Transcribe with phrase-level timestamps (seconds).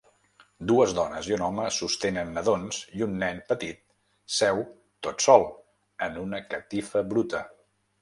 [0.69, 3.83] Dues dones i un home sostenen nadons i un nen petit
[4.41, 4.65] seu
[5.09, 5.49] tot sol
[6.11, 7.49] en una catifa bruta.